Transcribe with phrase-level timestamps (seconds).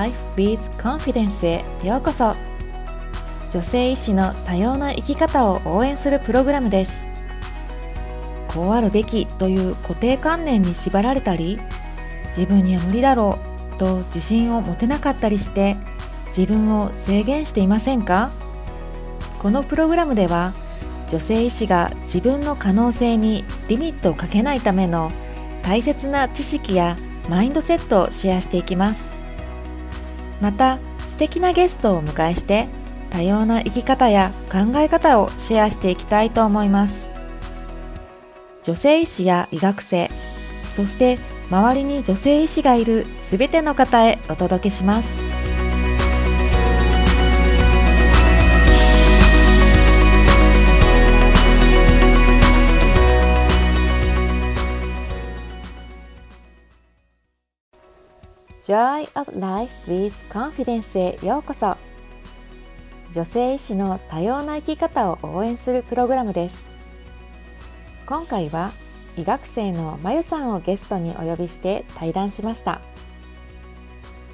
[0.00, 2.34] Life with Confidence へようこそ。
[3.50, 7.04] 女性医師の多様な生き方を応援するプログラムです。
[8.48, 11.60] こうあるべきという固定観念に縛られたり
[12.28, 13.38] 自分には無理だろ
[13.74, 15.76] うと自信を持てなかったりして
[16.28, 18.30] 自分を制限していませんか？
[19.38, 20.54] このプログラムでは
[21.10, 25.12] 女性医師が自分の可能性にリミットをかけないための
[25.62, 26.96] 大切な知識や
[27.28, 29.19] マインドセットをシェアしていきます。
[30.40, 32.68] また素敵なゲストをお迎えして
[33.10, 37.10] 多様な生き方や考え方をシェアしていきたいと思います。
[38.62, 40.10] 女性医師や医学生
[40.76, 41.18] そして
[41.50, 45.29] 周りに女性医師がいるすべての方へお届けします。
[58.70, 61.76] Joy of Life with Confidence へようこそ。
[63.10, 66.68] 女性医師の多様な生き方を応援するプログラムです。
[68.06, 68.70] 今回は
[69.16, 72.80] 医学生のまゆさんをゲストにお呼びして対談しました。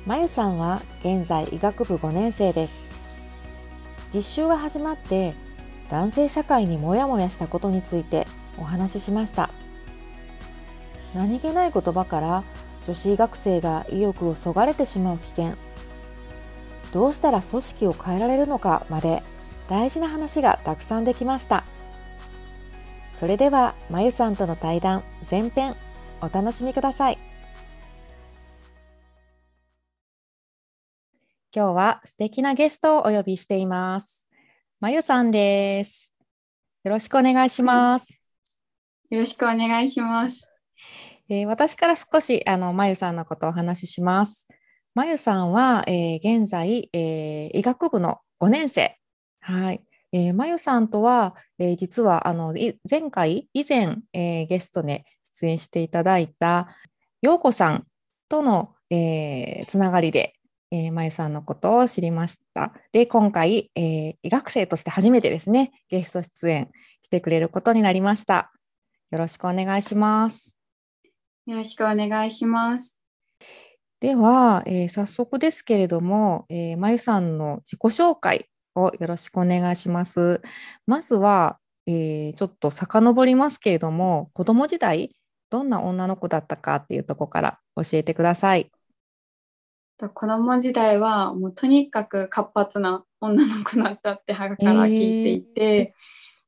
[0.04, 2.90] まゆさんは現在医学部5年生です。
[4.12, 5.32] 実習が始まって
[5.88, 8.26] 男性社会にモヤモヤしたことについて
[8.58, 9.48] お話ししました。
[11.14, 12.44] 何気ない言葉から
[12.86, 15.54] 女子学生が意欲をそがれてしまう危険。
[16.92, 19.24] どうしたら組織を変えられるのかまで
[19.68, 21.64] 大事な話がたくさんできました。
[23.10, 25.74] それではまゆさんとの対談前編
[26.20, 27.18] お楽しみください。
[31.54, 34.28] 今日は素敵なゲストをお呼びしています。
[34.78, 36.12] まゆさんです。
[36.84, 38.22] よろしくお願いします、
[39.10, 40.55] よろしくお願いします。
[41.28, 44.46] えー、私から少しあのまゆさんのことをお話しします。
[44.94, 48.96] まゆさんは、えー、現在、えー、医学部の5年生。
[49.40, 49.82] はい。
[50.12, 52.54] えー、まゆさんとは、えー、実はあの
[52.88, 56.68] 前回、以前、えー、ゲストで出演していただいた
[57.22, 57.86] ようこさん
[58.28, 60.34] との、えー、つながりで、
[60.70, 62.72] えー、まゆさんのことを知りました。
[62.92, 66.70] で、今回、えー、医学生として初めてですね、ゲスト出演
[67.02, 68.52] してくれることになりました。
[69.10, 70.56] よろしくお願いします。
[71.46, 72.98] よろしくお願いします。
[74.00, 80.42] では、えー、早速ですけれども、えー、まゆさんの自己紹介をよろしくお願いします。
[80.86, 85.14] まずは、えー、ちょっと遡りますけれども、子供時代、
[85.48, 88.70] どんな女の子だったかっていうところから教えてください。
[89.98, 95.94] 子供時代はもうとにかく活発な女の子だったって母から聞いていて、え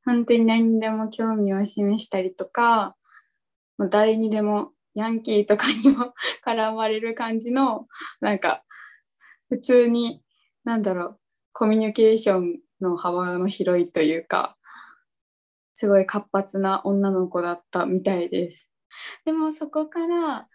[0.05, 2.95] ー、本当に何にでも興味を示したりとか
[3.79, 6.13] もう誰にでもヤンキーとかにも
[6.45, 7.87] 絡まれる感じの
[8.21, 8.63] なんか
[9.49, 10.21] 普通に
[10.63, 11.19] なんだろう
[11.53, 14.55] コミュニケーションの幅の広いというか
[15.73, 18.69] すごい活発な女の子だったみたいです。
[19.25, 20.47] でもそこから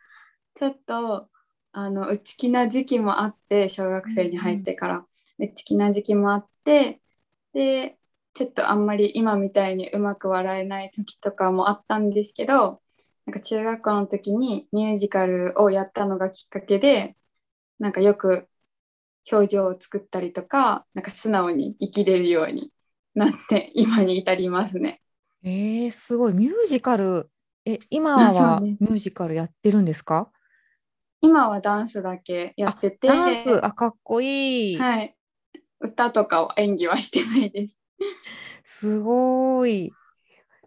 [0.55, 1.29] ちょっと
[1.73, 5.05] あの内気な時期もあって小学生に入ってから、うん、
[5.39, 7.01] 内気な時期もあって
[7.53, 7.97] で
[8.35, 12.81] ちょっとあんまり今みたいにうまく笑えない時とかもあったんですけど
[13.27, 17.17] なんか中学校の時にミュージカルをやったのがきっかけで
[17.79, 18.49] なんかよく
[19.31, 22.71] 表情を作ったりとかなんか素直に生きれるように
[23.15, 25.01] なって 今に至りますね。
[25.43, 26.35] えー、すごい。
[26.35, 27.31] ミュージカル
[27.65, 30.31] え今はミュージカルやってるんですか？
[31.21, 33.09] 今はダンスだけやってて。
[33.09, 33.65] ダンス。
[33.65, 35.17] あかっこいい、はい、
[35.81, 37.79] 歌とかを演技はしてないです。
[38.65, 39.93] すごい。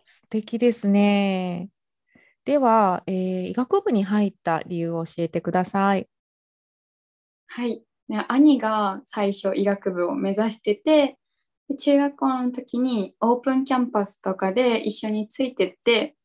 [0.02, 1.70] 素敵ですね。
[2.48, 6.08] では、えー、医学部に入った理由を教えてください。
[7.48, 7.84] はい。
[8.30, 11.18] 兄が最初医学部を目指してて、
[11.78, 16.16] 中学校の時にオープンキャンパスとかで一緒についてって、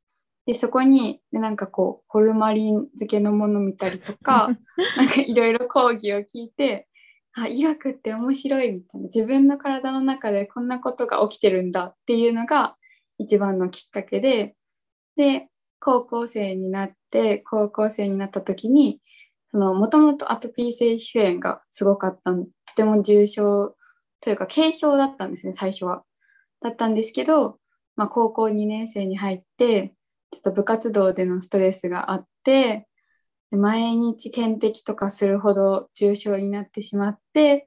[0.47, 4.49] でそこになんかこうホルマリン漬けのもの見たりとか
[4.97, 6.89] なんかいろいろ講義を聞いて
[7.33, 12.77] あ医学って面白いみたいな自分の体の中でこんなことが起きてるんだっていうのが
[13.19, 14.57] 一番のきっかけで
[15.15, 15.49] で
[15.84, 19.00] 高校生になって高校生になった時に
[19.52, 22.46] もともとアトピー性皮膚炎がすごかったと
[22.76, 23.75] ても重症
[24.20, 26.05] というか軽症だったんですね最初は。
[26.61, 27.58] だったんですけど、
[27.96, 29.94] まあ、高校2年生に入って
[30.31, 32.87] ちょっと部活動でのストレスがあって
[33.50, 37.67] 毎日点滴とかするほど重症になってしまって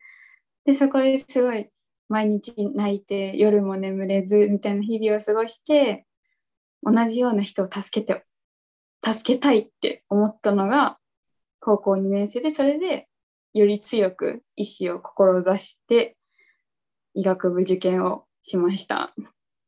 [0.63, 1.67] でそこですごい
[2.07, 6.05] 毎日泣いて夜も眠れずみたいな日々を過ごして
[6.85, 8.25] 同じような人を助けて
[9.03, 10.97] 助けたいって思ったのが
[11.59, 13.07] 高校2年生でそれで
[13.53, 16.17] より強く医師を志して
[17.13, 19.13] 医学部受験をしました。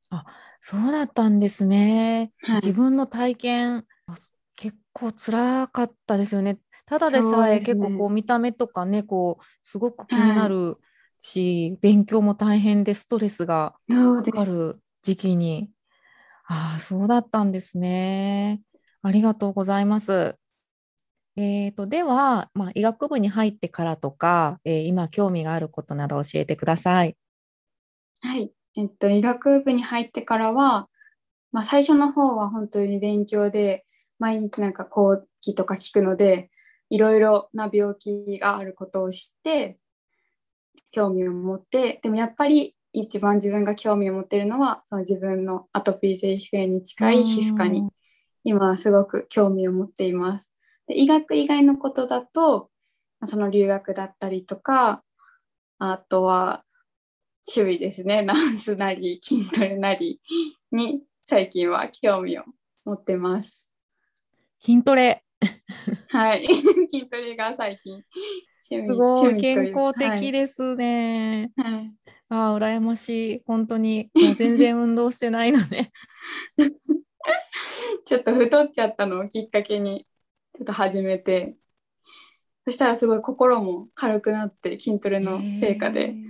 [0.10, 0.25] あ
[0.60, 2.31] そうだったんですね。
[2.42, 3.86] はい自分の体験
[4.56, 6.60] 結構辛かったですよね。
[6.86, 10.78] ただでさえ結構こう見た目とかねこうすごく気になる
[11.19, 13.75] し、勉強も大変でストレスが。
[13.88, 15.69] かかる時期に。
[16.47, 18.61] ああ、そうだったんですね。
[19.01, 20.38] ありがとうございます。
[21.38, 27.17] えーと、では、まあ、医学部に入ってからとか、えー今興味があることなど教えてください。
[28.21, 28.53] はい。
[28.75, 30.89] えっと、医学部に入ってからは、
[31.51, 33.85] まあ、最初の方は本当に勉強で、
[34.19, 35.15] 毎日なんか講
[35.45, 36.51] 義とか聞くので、
[36.89, 39.79] いろいろな病気があることを知って、
[40.91, 47.88] 興味を持って、でもやっぱり一番自分が興味を持っているのは、その自分のアトピー性皮膚炎に近い皮膚科に。
[48.44, 50.49] 今はすごく興味を持っています。
[50.88, 52.69] で医学以外のことだと、
[53.19, 55.03] まあその留学だったりとか、
[55.79, 56.63] あとは
[57.47, 60.21] 趣味ですね、 ダンスなり筋トレなり
[60.71, 62.44] に最近は興味を
[62.85, 63.67] 持ってます。
[64.61, 65.23] 筋トレ、
[66.07, 66.47] はい、
[66.89, 68.03] 筋トレが最近
[68.71, 69.38] 趣味すごい。
[69.38, 71.51] 健康的ですね。
[71.57, 73.41] はいはいああ、羨ましい。
[73.45, 75.91] 本当に、もう全然運動してないので。
[78.06, 80.06] ちょっと太っちゃったのをきっかけに
[80.57, 81.56] ちょっと始めて、
[82.63, 86.09] そしたらすごい心も軽くなって筋トレの成果で。
[86.09, 86.27] へー。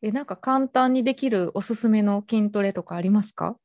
[0.00, 3.56] え、なんか簡単にできるおすすめの筋トレとかありますか？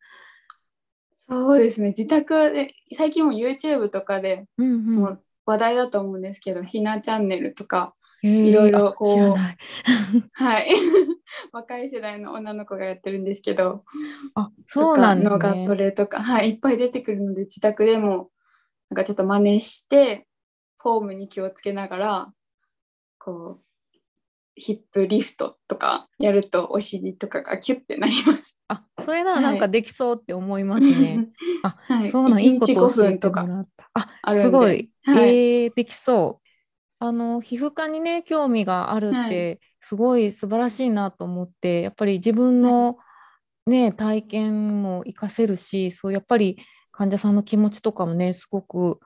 [1.15, 9.35] そうですね、自宅で、最近も YouTube とかでうんうんもう話題だと思うんですけど、ひなチャンネルとか、いろいろあこう。
[10.33, 10.69] はい、
[11.51, 13.83] 若い世代の女の子がやってるんですけど、
[14.35, 15.75] あ、そうなんですとかトね。
[15.75, 18.31] レとか、はい、いっぱい出てくるので、自宅でも
[18.89, 20.27] なんかちょっと真似して、
[20.81, 22.33] フォームに気をつけながら、
[23.17, 23.63] こう、
[24.55, 28.59] ヒップリフトとかやるとお尻とかがキュッてなります。
[28.67, 31.29] あ、それならはいなんかできそうって思いますね。
[31.63, 33.89] あ、はい、そうなん、1いいこ日5とを教えて分とかもらった。
[34.21, 34.33] あ。
[34.35, 34.91] すごい。
[35.03, 36.42] はいえーできそう。
[37.03, 42.97] あの、皮膚科にね、興味があるはって、すごい素晴らしいなと思って、やっぱり自分の
[43.67, 46.57] ね、体験も活かせるし、そう、やっぱり
[46.91, 48.99] 患者さんの気持ちとかもね、すごく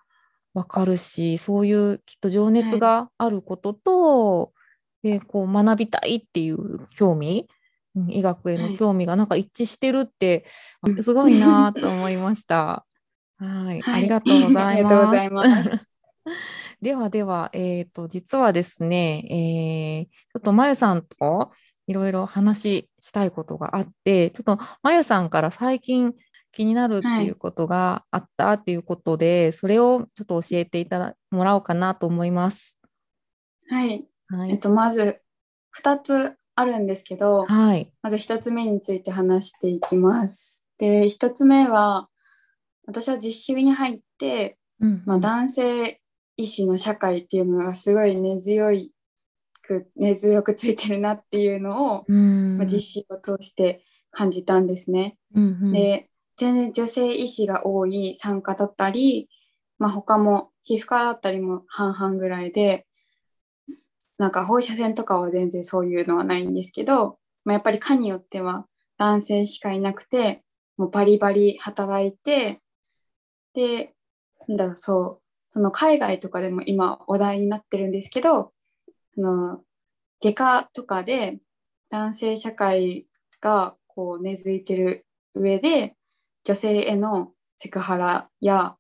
[0.54, 4.54] わかるし、そういうきっと情熱があることと、
[5.04, 7.48] で、こう学びたいっていう興味、
[7.96, 8.74] うん医学へのはい。
[8.74, 10.46] 興味がなんか一致してるって、
[10.82, 12.86] あすごいなと思いました。
[13.38, 13.86] はい、はい。
[13.94, 14.76] ありがとうござ
[15.24, 15.30] い。
[15.32, 15.88] ます
[16.82, 21.52] ではでは、えっと、実はですね、えーちょっとまゆさんと
[21.88, 26.14] いろいろ話したいことがあって、ちょっとまゆさんから最近
[26.52, 32.80] 気になるっていうことがあったっていうことで、それをちょっと教えていただもらおうかなと思います。
[33.70, 34.06] はい。
[34.28, 34.52] はい。
[34.52, 35.22] えっと、まず
[35.76, 37.92] 2つあるんですけど、はい。
[38.02, 40.68] まず1つ目について話していきます。
[40.78, 42.10] で、1つ目は、
[42.86, 46.02] 私は実習に入って、うんまあ、男性
[46.38, 48.94] 医師の社会っていうのがすごい根強い
[49.64, 55.18] く根強くついてるなっていうのを、うんまあ、実習を通して感じたんですね。
[55.36, 59.28] うんうんで全然女性医師が多い産科だったり、
[59.80, 62.86] まあ、他も皮膚科だったりも半々ぐらいで
[64.20, 68.68] なんか放射線とかは全然そういうのはないんですけど、まあ、やっぱり科によっては
[69.00, 70.44] 男性しかいなくて
[70.78, 72.62] もうバリバリ働いて
[73.56, 73.96] で
[74.48, 75.27] なんだろうそう
[75.58, 78.54] その海外とかでも今話題になってるんですけど
[79.16, 79.62] その
[80.22, 81.40] 外科とかで
[81.90, 83.08] 男性社会
[83.42, 85.96] がこう根付いてる上で
[86.44, 88.76] 女性へのセクハラや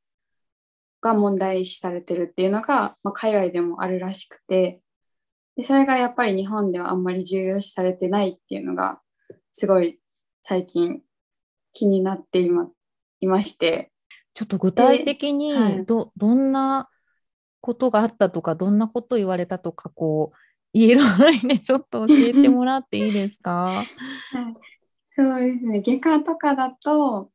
[1.01, 4.79] が問題視されてるっていうのが、まあ、海外でもあるらしくて
[5.55, 9.01] でそれがやっぱり日本ではあんまり重要視されてないっていうのが
[9.51, 9.97] すごい
[10.43, 11.01] 最近
[11.73, 12.69] 気になっていま
[13.19, 13.89] いまして。
[14.37, 15.79] ちょっと具体的はい。
[15.79, 16.89] にど、どんな
[17.59, 20.37] ことがあったとか、どんなこと言われたとか、こう、
[20.73, 23.51] 言える範囲で ちょっと教えてもらっていいですか？
[24.31, 24.53] はい、
[25.07, 25.81] そうですね。
[25.81, 27.31] 外科とかだと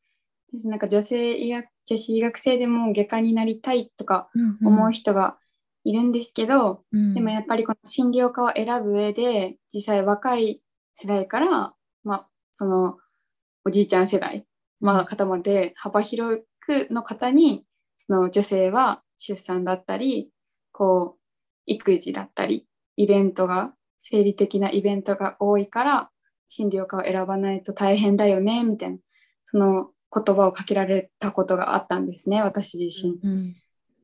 [0.53, 4.31] 私なんか女性医学女子医学生でも外科になりたいとか
[4.65, 5.39] 思う人が
[5.83, 7.15] いるんですけど、うん。
[7.15, 10.63] でもやっぱりこの診療科を選ぶ上で実際若い
[10.95, 12.99] 世代から、まあ、その
[13.65, 14.47] おじいちゃん世代、
[14.79, 17.65] まあ、方まで幅広くの方に
[17.97, 20.31] その女性は出産だったり
[20.73, 21.21] こう
[21.67, 22.67] 育児だったり
[22.97, 26.11] イベントが生理的なイベントが多いから
[26.49, 28.99] 診療科を選ばないと大変だよねみたいな
[29.45, 33.19] その言葉をかけられたことがあったんですね私自身。
[33.23, 33.57] うん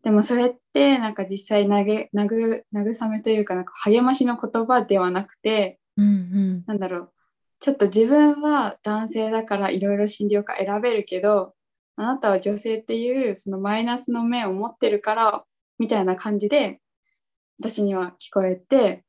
[0.02, 6.64] でもそれってなんか実際投げ慰慰めというかなんか励ましの言葉ではなくて、うんうん。
[6.66, 7.12] なんだろう。
[7.60, 11.54] ちょっと自分は男性だからいろいろ診療科選べるけど
[11.98, 15.44] あなたは女性っていうそのマイナスの面を持ってるから
[15.80, 16.80] みたいな感じで
[17.58, 19.04] 私には聞こえて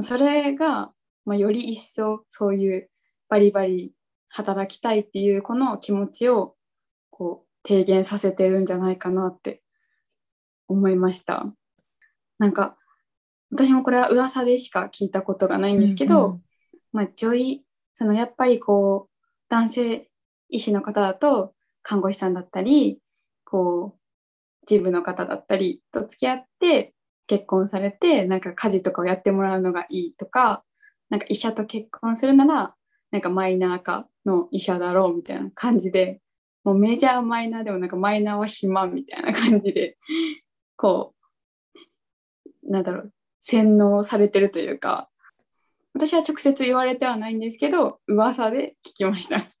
[0.00, 0.92] それが、
[1.24, 2.90] まあ、より一層そういう
[3.28, 3.92] バリバリ
[4.28, 6.56] 働きたいっていうこの気持ちを
[7.10, 9.62] こう低減させてるんじゃないかなって
[10.66, 11.46] 思いました。
[12.38, 12.76] なんか
[13.52, 16.42] 私もこれは噂でしか聞いたことがないんですけど、うん
[16.92, 17.64] まあ、女医
[17.94, 20.10] そのやっぱりこう男性
[20.48, 22.98] 医師の方だと看護師さんだったり
[23.44, 26.94] こう事務の方だったりと付き合って
[27.28, 30.64] 結婚されてなんか家事とかをやってもらうのがいいとか
[31.10, 32.74] なんか医者と結婚するなら
[33.12, 36.20] なんかマイナー化の医者だろうみたいな感じで
[36.64, 39.96] もうメジャーマイナーでもなんかマイナーは暇みたいな感じで
[40.76, 41.14] こ
[42.64, 45.08] うなんだろう洗脳されてるというか
[45.92, 49.53] 私は直接言われてはないんですけど噂で聞きました。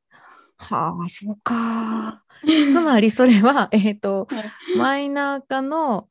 [0.58, 2.22] はあそうか。
[2.72, 4.40] つまりそれは えっ、とは
[4.74, 6.08] いマイナー化の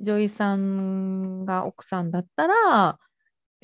[0.00, 2.98] 女医さんが奥さんだったら、は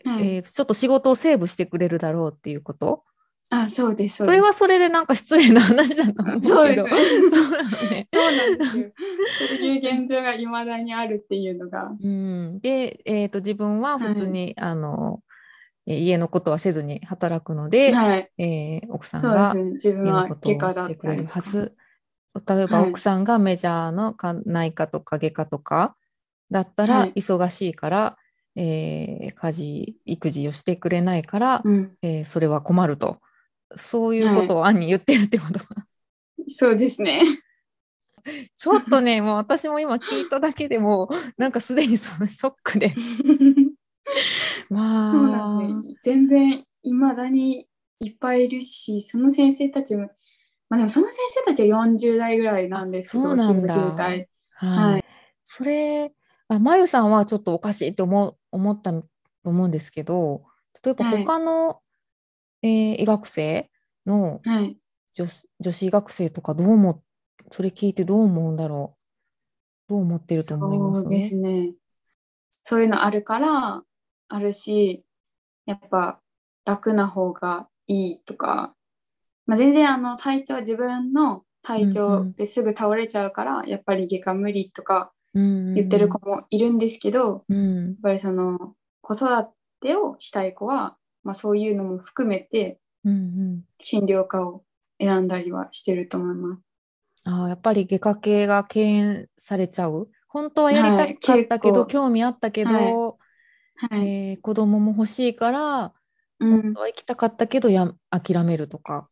[0.04, 3.04] いえーちょっと仕事をセーブしてくれるだろうっていうこと？
[3.50, 6.84] あそうですそうそですれはそれでなんか失礼な話だと思うそうです
[7.30, 8.08] そうなのね。
[8.12, 8.92] そうなんですよ。
[9.58, 11.90] そういう現状がいまだにあるっていうのが。
[12.02, 15.33] うん、で、えー、と自分は普通に、あのえー
[15.86, 18.30] 家のことはせずに働くので、はい。
[18.38, 21.16] えー奥さんが家のはことをしてくれ。
[21.16, 21.74] るはず。
[22.46, 25.96] 例えばはい奥さんがメジャーのか内科とか外科とか
[26.50, 28.18] だったらはい忙しいから、
[28.56, 31.96] えー家事育児をしてくれないから、うん。
[32.02, 33.18] えーそれは困ると
[33.76, 35.60] そういうことを暗に言ってるってこと、
[36.48, 37.22] そうですね。
[38.56, 42.94] ちょっとねもう私も今聞いただけでもなんかすでにそのショックで
[44.70, 45.28] ま あそう
[45.68, 45.96] なんですね。
[46.02, 47.66] 全然いまだに
[48.00, 50.10] いっぱいいるし、その先生たちも、
[50.68, 54.28] まあでもその先生たちは40代ぐらいなんですけど、あそうなんだ40代。
[54.50, 55.04] はいはい
[55.42, 56.12] それ
[56.48, 59.04] あまゆさんはちょっとおかしいって思う思ったと
[59.44, 60.44] 思うんですけど
[60.82, 61.82] 例えばはい他の、
[62.62, 63.70] えー医学生
[64.06, 64.78] のはい。
[65.16, 67.02] 女子女子医学生とかどう思
[67.52, 68.96] それ聞いてどう思うんだろ
[69.88, 69.92] う？
[69.92, 71.02] どう思ってると思います？
[71.02, 71.74] そうですね。
[72.62, 73.82] そういうのあるから、
[74.28, 75.04] あるし、
[75.66, 76.20] やっぱ
[76.64, 78.74] 楽な方がいいとか、
[79.46, 89.26] まあ、全然あの体調、自分の体調んですぐ倒れちゃうから、やっぱり外科無理とかうん言ってる子もいるんですけど、やっうんぱりその子育
[89.80, 92.78] てをしたい子は、まあ、そういうのも含めて
[93.80, 94.62] 診療科を
[95.00, 96.62] 選んだりはしてると思います。
[97.26, 100.08] あーやっぱり外科系が敬遠されちゃう？
[100.28, 101.86] 本当はやりたかったはいけど、結構。
[101.86, 103.14] 興味あったけど、はい。
[103.92, 105.92] えー子供も欲しいから
[106.40, 106.62] うん。
[106.62, 109.08] 本当、は行きたかったけどや諦めるとか。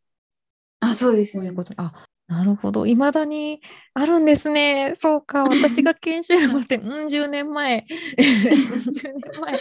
[0.81, 1.45] あ、そうですね。
[1.45, 1.57] そういう。
[1.57, 1.73] こと。
[1.77, 2.87] あなるほど。
[2.87, 3.61] いまだに
[3.95, 4.95] あるんですね。
[4.95, 5.45] そうか。
[5.45, 7.85] 私が研修のって うん10年前。
[8.17, 9.53] 10年前。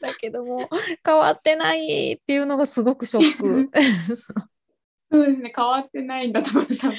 [0.00, 0.68] だけども
[1.04, 3.70] 変わってないっていうのがすごくショック。
[5.10, 5.52] そうですね。
[5.54, 6.80] 変わってないんだと思います。
[6.80, 6.96] 変わ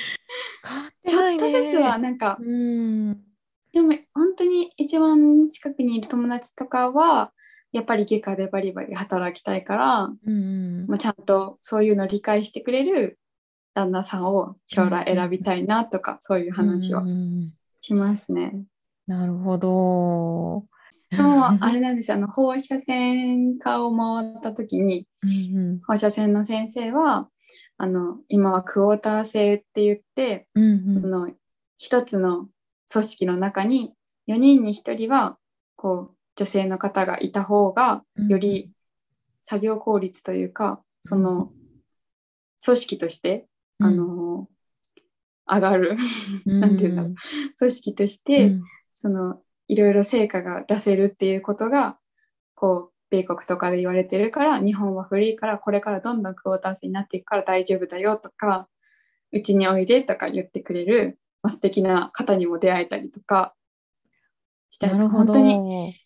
[0.88, 1.50] ってちょないね。
[1.50, 3.14] っとずつはなんか、うん。
[3.74, 7.34] でも本当に一番近くにいる友達とかは、
[7.72, 13.20] やっぱり外科でバリバリ働きたいから、うんうんまあ、ちゃんとそういうのを理解してくれる
[13.74, 18.64] 旦那さんを将来選びたいなとか、そういう話はうんうんしますね。
[19.06, 20.66] なるほど。
[21.10, 27.30] でもあれなんですよあの放射線科を回った時にうん放射線の先生は
[27.78, 31.30] あの今はクォーター制って言ってうんうんその
[31.78, 32.48] 一つの
[32.92, 33.94] 組織の中に
[34.28, 35.38] 4人に1人は
[35.78, 38.28] こう女性の方がいた方がうん。
[38.28, 38.72] より
[39.42, 41.52] 作業効率というかその
[42.64, 43.48] 組織として、
[43.80, 44.48] あの
[45.48, 45.98] 上がる。
[46.46, 47.16] なんていうんだろう。
[47.60, 48.64] 組織として、うん。
[48.94, 51.98] そのいろいろ成果が出せるっていうことが
[52.56, 58.68] こう米国とかで言われてるから日本は古いからこれからどんどんクォーター制になっていくから大丈夫だよとか
[59.32, 63.54] うちにおいでとか言ってくれる、まあ、素敵な方にも出会えたりとか
[64.70, 65.34] したりなるほど。
[65.34, 66.02] 本当に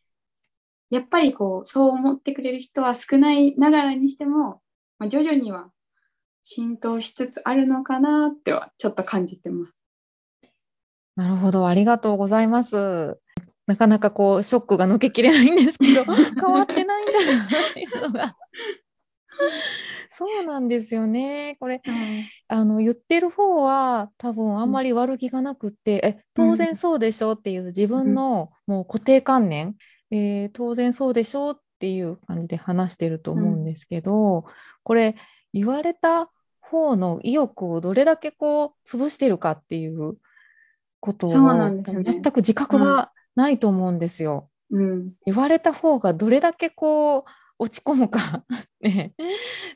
[0.91, 4.62] やっぱりこうそう思ってくれる人は少ないながらにしても、
[5.00, 5.71] まあ、徐々には
[6.43, 9.74] 浸透しつつあるのかなってはちょっと感じてます。
[11.15, 11.67] なるほど。
[11.67, 13.19] ありがとうございます。
[13.67, 18.36] なかなかこうショックが抜けきれないんですけど 変わってないんだなっていうのが。
[20.10, 21.55] そうなんですよね。
[21.60, 29.77] これ、はいあの言ってる方は多分あんまり悪気がなくって、え当然そうでしょっていう自分のもう固定観念、
[30.11, 34.45] えー当然そうでしょっていう感じで話してると思うんですけど、
[34.83, 35.15] これ
[35.53, 40.17] 言われた方の意欲をどれだけこう潰してるかっていう
[40.99, 44.49] ことをそうなんですね全く自覚がないと思うんですよ。
[44.69, 45.11] うん。
[45.25, 47.23] 言われた方がどれだけこう
[47.59, 48.43] 落ち込むか
[48.81, 49.13] ね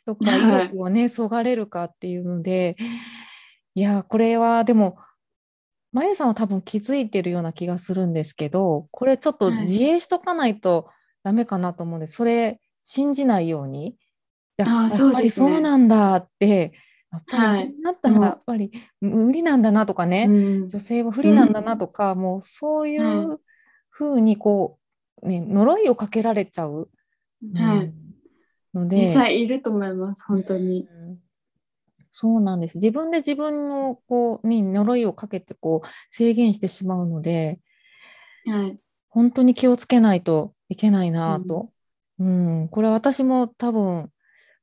[0.06, 2.78] とかはい意欲をねそがれるかっていうので
[3.76, 4.98] いやこれはでも
[5.96, 9.62] まゆさんは多分気づいてるような気がするんですけどこれちょっとはい。
[9.62, 10.90] 自衛しとかないと
[11.24, 13.88] ダメかなと思うんで、それ信じないように。
[13.88, 13.96] い
[14.58, 16.74] やっぱりそうなんだって
[17.12, 17.66] やっぱりはい。
[17.68, 20.32] そうなったらやっぱり無理なんだなとかね、う
[20.66, 20.70] ん。
[20.70, 23.40] 女性は不利なんだなとか、もうそういはう
[23.90, 24.78] ふうにこ
[25.24, 26.90] う、ね、呪いをかけられちゃう、
[27.56, 27.86] はい。
[27.86, 28.06] うん
[28.76, 28.98] ので。
[28.98, 30.88] 実際いると思います、本当に。
[32.24, 37.60] うんそうなんです自分で自分のこうに呪いをかけてこう制限してしまうので
[38.46, 38.80] はい。
[39.10, 41.72] 本当に気をつけないといけないなと、
[42.20, 44.10] うんこれは私も多分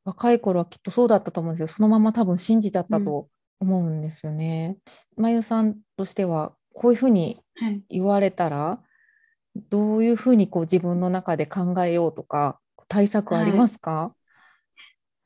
[0.05, 3.29] 若い頃はきっとそうだったと思うんですけどそのまま多分信じちゃったと
[3.61, 4.79] 思うんですよね。
[5.17, 7.83] まゆさんとしてはこういうふうにはい。
[7.89, 8.81] 言われたら
[9.71, 14.15] どういうふうにこう自分の中で考えようとか対策ありますか、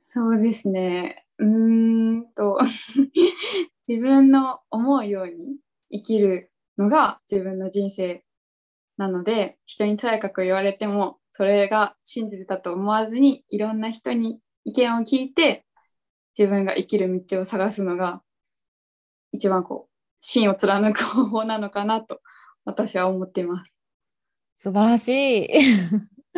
[0.04, 1.25] そうですね。
[1.38, 2.58] うんと、
[3.88, 5.58] 自分の思うように
[5.90, 8.24] 生きるのが自分の人生
[8.96, 15.66] なので、人にとやかく言われても、それが真実だと思わずに、いろんな人に意見を聞いて、
[16.38, 18.22] 自分が生きる道を探すのが、
[19.32, 22.20] 一番こう、芯を貫く方法なのかなと、
[22.64, 23.72] 私は思っています。
[24.56, 25.08] 素晴らし
[25.44, 25.48] い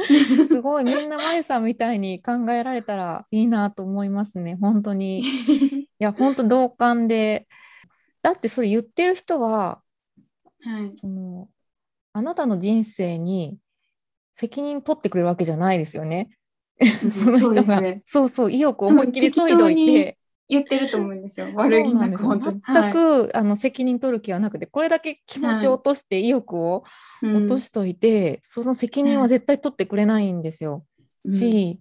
[0.49, 4.57] すごいみんなまゆさんみたいに考えられたらいいなと思いますね。
[4.61, 5.23] 本当に。
[5.89, 7.47] いや本当同感で。
[8.23, 9.83] だってそれ言ってる人は
[10.61, 10.93] はい。
[11.01, 11.49] その
[12.13, 13.59] あなたの人生に
[14.33, 16.31] 責任取ってくれるわけじゃないですよね。
[16.81, 18.03] そのそう人がですね。
[18.05, 21.47] そうそう意欲を思いっきり削いどいて言ってると思うんですよ。
[21.55, 26.83] 悪気なく、本当全く、あの責任取る気はなくてこれだけ気持ちを落として意欲を
[27.21, 27.35] はい。
[27.37, 30.85] 落としといて、その責任は絶対取ってくれないんですよ。
[31.25, 31.33] うん。
[31.33, 31.81] し、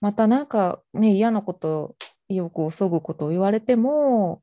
[0.00, 1.96] またなんかね嫌なこと
[2.28, 4.42] 意欲をそぐことを言われても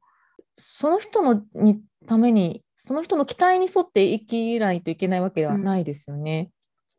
[0.56, 6.50] その人のにためにその人の期待に沿って生きないといけないわけではないですよね。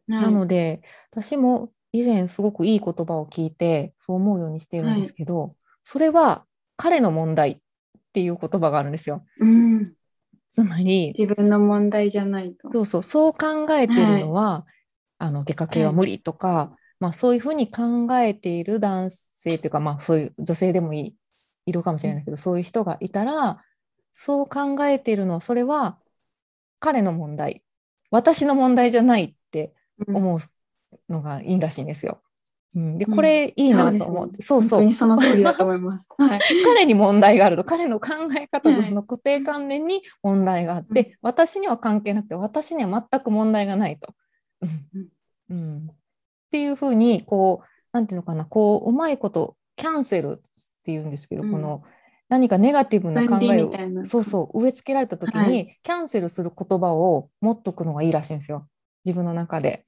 [0.06, 6.44] なので私も以前すごくいい言葉を聞いてそう思うようにしているんですけど、それは
[6.76, 7.56] 彼の問題っ
[8.12, 9.24] ていう言葉があるんですよ。
[9.38, 9.92] うん、
[10.50, 12.70] つまり自分の問題じゃないと。
[12.72, 14.66] そうそうそう考えてるのは、
[15.18, 21.14] あの出かけは無理とか、まあ、そういうふうに考えている男性というか、まあ、そういう女性でもいい
[21.66, 23.62] いるかもしれないけど、そういう人がいたら
[24.12, 25.98] そう考えているのはそれは
[26.78, 27.62] 彼の問題
[28.10, 29.72] 私の問題じゃないって
[30.06, 30.38] うん思う
[31.08, 32.22] のがいいらしいんですよ。
[32.76, 33.14] うん、でうん。
[33.14, 36.08] これいいなと思って、そうそう本当にその通りだと思います。
[36.18, 36.40] はい。
[36.64, 37.64] 彼に問題があると。
[37.64, 38.08] 彼の考
[38.38, 41.14] え方とはいその固定観念に問題があって、うん。
[41.22, 44.14] 私には関係なくて私には全く問題がないと。
[44.62, 45.08] うん。
[45.50, 45.88] うん。
[45.90, 45.94] っ
[46.50, 48.44] ていうふうにこうなんていうのかな。
[48.44, 50.36] こううまいことキャンセルっ
[50.84, 51.52] ていうんですけど、うん。
[51.52, 51.82] この
[52.28, 55.78] 何かネガティブな考えをそうそう植え付けられた時に、はい。
[55.82, 58.68] キャンセルする言葉を持っとくのがいいらしいんですよ。
[59.04, 59.86] 自分の中で。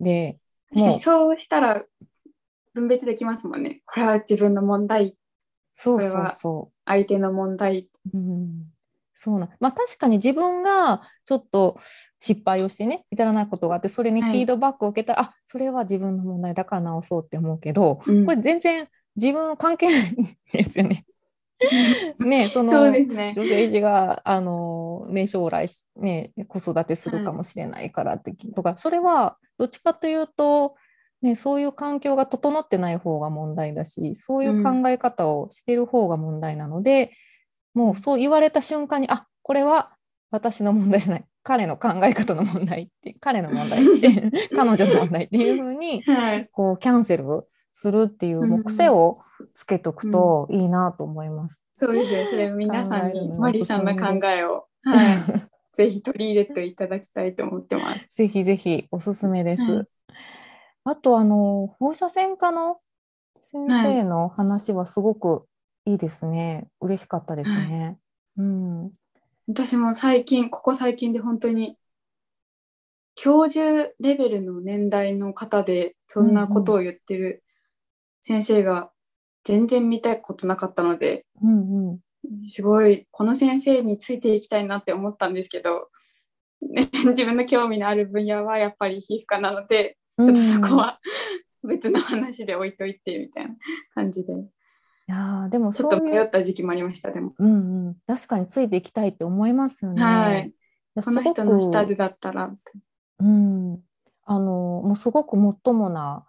[0.00, 0.38] で
[0.70, 1.84] 確かにそうしたら
[2.74, 3.82] 分別できますもんね。
[3.86, 5.16] これは自分の問題、
[5.72, 6.74] そうそうこれはそう。
[6.84, 7.88] 相手の問題。
[8.14, 8.64] うん
[9.12, 11.78] そうなんまあ確かに自分がちょっと
[12.20, 21.04] 失敗をしてね至らないことがあってそれにフはいィードバックを受けたら、あそれは自分の問題だから直そうって思うけど、うんこれ全然自分関係ないんですよね。
[22.18, 23.34] ねそのね。
[23.36, 30.74] 女性児があの、ね、将来、ね、子育てするかもしれないからって、とかそれはどっちかというと、
[31.22, 37.12] ね、そういう環境が整ってない方が問題だしそういう考え方をしてる方が問題なので、
[37.74, 39.92] もうそう言われた瞬間にあこれは
[40.30, 46.48] 私の問題じゃない彼の考え方の問題って彼の問題って彼女の問題っていうふうにはい。
[46.52, 47.24] こうキャンセル
[47.72, 49.18] するっていうもう癖を
[49.54, 51.64] つけとくといいなと思います。
[51.74, 52.26] そうですよ。
[52.28, 55.16] それ皆さんにマリさんの考えを、はい、
[55.76, 58.08] ぜひ取り入れていただきたいと思ってます。
[58.12, 59.62] ぜひぜひおすすめです。
[59.72, 59.86] はい
[60.84, 62.78] あとあの放射線科の
[63.42, 65.44] 先生の話はすごく
[65.84, 66.68] いいですね。
[66.80, 67.98] 嬉しかったですね。
[68.36, 68.90] うん。
[69.48, 71.76] 私も最近、ここ最近で本当に
[73.14, 77.42] 教授レベルの年代の方でそんなことを言ってる
[78.20, 78.90] 先生が
[79.44, 81.98] 全然見たことなかったので、うんうん
[82.46, 85.88] すごいこの先生についていきたいなって思ったんですけど、
[86.60, 91.00] ね 自分の興味のある分野はやっぱり皮膚科なのでちょっとそこは
[91.66, 93.56] 別の話で置いといてみたいな
[93.94, 94.36] 感じでい
[95.06, 97.34] やーでもちょっと迷った時期もありましたでも。
[97.38, 100.02] うんうん、確かについていきたいって思いますよね。
[100.02, 100.52] はい
[101.02, 102.54] この人の下でだったら。
[103.20, 103.80] うん、
[104.24, 106.26] あのもうすごくもっともな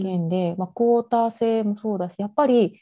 [0.00, 2.80] 件で、まあ、クォーター制もそうだしやっぱり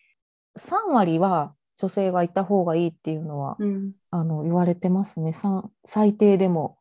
[0.58, 5.32] 3割は女性がいた方がいいっていうのは、うん、あの言われてますね。
[5.32, 6.78] さ最低でも。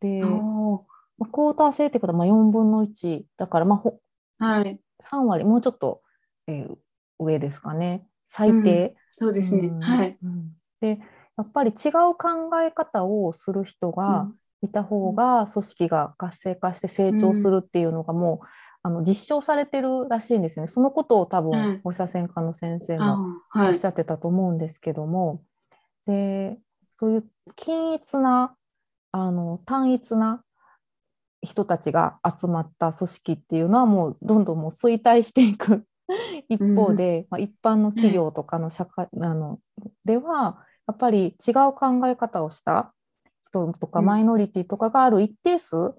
[0.00, 4.00] で、まあ、クォーター制ってことはまあ4分の1だから、まあ、ほ
[4.38, 6.00] はい、3割もうちょっと、
[6.46, 6.76] えー
[7.18, 8.06] 上ですかね。
[8.26, 8.94] 最低。
[9.10, 9.68] そうですね。
[9.68, 9.80] うん。
[9.80, 10.18] はい。
[10.22, 10.52] うん。
[10.80, 10.98] で
[11.36, 14.28] やっぱり違う考え方をする人が
[14.62, 18.46] いた方が組織が活性化して成長するっていうのがもう、
[18.86, 20.68] あの実証されてるらしいんですよね。
[20.70, 21.78] そのことを多はい。
[21.78, 23.84] 分放射線科の先生あもおっし。
[23.84, 25.42] ゃってたと思うんですけども、
[26.06, 26.58] で
[26.98, 27.24] そういう
[27.56, 28.56] 均一な
[29.12, 30.44] あの単一な
[31.42, 35.84] 人たちが集まった組織っていうのはもうどんどんもう衰退していく
[36.48, 39.60] 一方で、まあ、一般の企業とかの社会、あの
[40.04, 42.94] ではやっぱり違う考え方をした
[43.50, 44.06] 人とかうん。
[44.06, 45.94] マイノリティとかがある一定数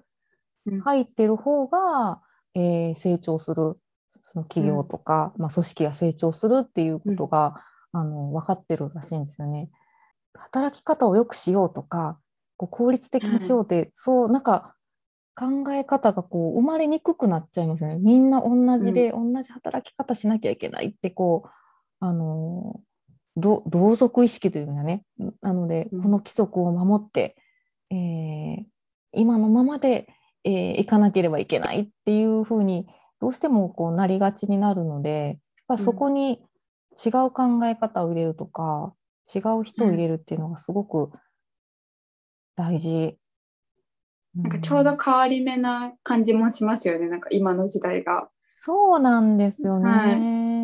[0.66, 0.84] うん。
[0.84, 2.20] 入ってる方が、
[2.58, 3.78] えー成長する
[4.22, 9.70] その企業とか、まあ、組織が成長するっていうことが、あの分かってるらしいんですよね。
[10.34, 12.18] 働き方を良くしようとか
[12.56, 14.74] こう効率的にしようって、そうなんか
[15.34, 17.96] 考え方がこう生まれにくくなっちゃいますよね。
[17.96, 21.50] みんな同じで、同じ働き方しなきゃいけないってこう
[22.00, 22.80] あの
[23.36, 25.04] ど同族意識というのがね
[25.40, 26.02] なので、うん。
[26.02, 27.36] この規則を守って、
[27.90, 28.64] えー
[29.14, 30.06] 今のままで、
[30.50, 32.86] えーいかなければいけないっていうふうに
[33.20, 36.40] どうしてもこうなりがちになるのでやっそこに
[37.04, 38.92] 違う考え方を入れるとか、
[39.32, 41.12] 違う人を入れるっていうのがすごく
[42.56, 43.16] 大事。
[44.34, 47.08] なんかちょうど変わり目な感じもしますよね。
[47.08, 48.28] なんか今の時代が。
[48.54, 49.90] そうなんですよね。
[49.90, 50.12] は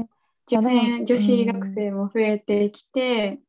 [0.02, 0.08] い
[0.46, 3.40] 女性女子学生も増えてきて、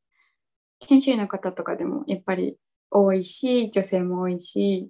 [0.80, 2.58] 研修医の方とかでもやっぱり
[2.89, 4.89] 多いし、女性も多いし、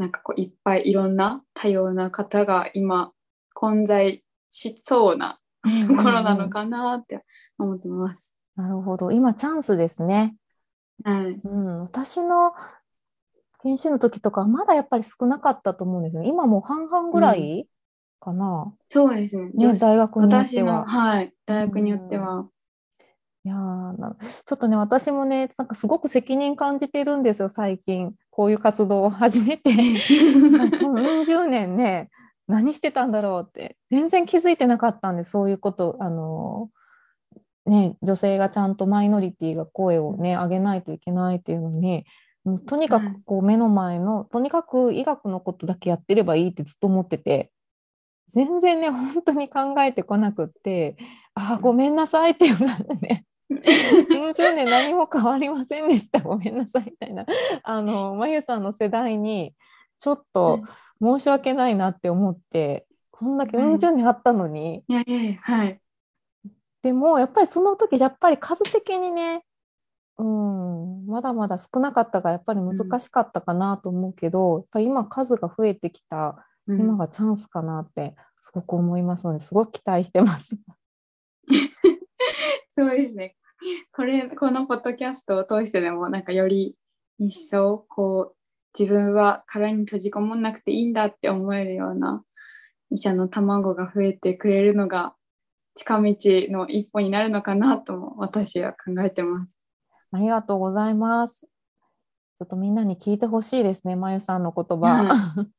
[0.00, 3.12] なんかこういっぱいいろんな多様な方が今
[3.52, 5.38] 混在しそうな
[5.86, 7.22] ところなのかなって
[7.58, 8.34] 思ってます。
[8.56, 9.12] なるほど。
[9.12, 10.36] 今チャンスですね。
[11.04, 11.38] はい。
[11.44, 12.54] うん、私の
[13.62, 16.22] 研修の時とかはまだやっぱり少なかったと思うんですよ。
[16.22, 17.68] 今もう半々ぐらい
[18.20, 18.72] かな。
[18.88, 19.50] そうですね。
[19.54, 20.86] 大学によっては。
[20.86, 22.48] はい、大学によっては。
[23.44, 29.70] いやーなちょっとね私もねなんかすごく責任感じてるんですよ最近こういう活動を始めて
[30.80, 32.08] この40年ね
[32.46, 36.70] 何してたんだろうって全然気づいてなかったんでそういうことあの
[37.66, 42.04] ね女性がちゃんとマイノリティが声をね上げないといけないっていうのに
[42.44, 43.14] もうとにかはい。
[43.14, 47.50] くこう目の前の、とにかく医学のことだけやってればいいってずっと思ってて
[48.28, 50.96] 全然ね本当に考えてこなくって
[51.34, 56.20] あーごめんなさいっていうのがね40年何も変わりませんでした。
[56.22, 57.26] ごめんなさいみたいな。
[57.62, 59.54] あのまゆさんの世代に
[59.98, 60.60] ちょっと
[61.02, 65.80] 申し訳ないなって思ってこんだけはい40年あったのに、いやいやいや、はい。
[66.82, 69.44] でもやっぱりその時やっぱり数的にね
[70.16, 76.80] うんまだまだ少なかったからやっぱり難しかったかなと思うけど、やっぱり今数が増えてきたうん。
[76.80, 80.56] 今がチャンスかなってすごく思いますのですごく期待してます。
[82.78, 83.36] そうですね。
[83.92, 86.76] これ、このポッドキャストを通してでも、なんかより
[87.18, 88.36] 一層、こう、
[88.78, 92.24] 自分は殻に閉じこもんなくていいんだって思えるような
[92.90, 95.14] 医者の卵が増えてくれるのが
[95.74, 99.58] 近道の一歩になるのかなとも私は考えてます。
[100.12, 101.40] ありがとうございます。
[101.40, 105.04] ちょっとみんなに聞いてほしいですね、まゆさんの言葉。
[105.04, 105.14] は